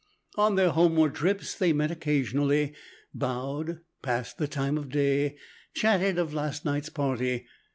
On 0.35 0.55
their 0.55 0.71
homeward 0.71 1.13
trips 1.13 1.53
they 1.53 1.73
met 1.73 1.91
occasionally, 1.91 2.73
bowed, 3.13 3.81
passed 4.01 4.39
the 4.39 4.47
time 4.47 4.79
of 4.79 4.89
day, 4.89 5.37
chatted 5.75 6.17
of 6.17 6.31
the 6.31 6.37
last 6.37 6.65
night's 6.65 6.89
party. 6.89 7.45